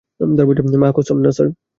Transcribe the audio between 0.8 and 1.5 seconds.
মা কসম, না, স্যার।